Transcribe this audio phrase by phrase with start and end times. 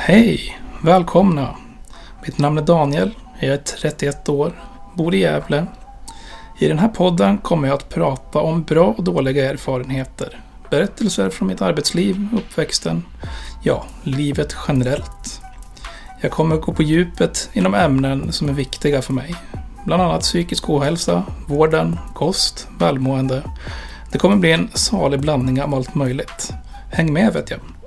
[0.00, 0.58] Hej!
[0.82, 1.54] Välkomna!
[2.26, 4.52] Mitt namn är Daniel, jag är 31 år,
[4.94, 5.66] bor i Gävle.
[6.58, 10.40] I den här podden kommer jag att prata om bra och dåliga erfarenheter,
[10.70, 13.04] berättelser från mitt arbetsliv, uppväxten,
[13.62, 15.40] ja, livet generellt.
[16.20, 19.34] Jag kommer att gå på djupet inom ämnen som är viktiga för mig.
[19.84, 23.42] Bland annat psykisk ohälsa, vården, kost, välmående.
[24.12, 26.52] Det kommer bli en salig blandning av allt möjligt.
[26.90, 27.77] Häng med vet jag!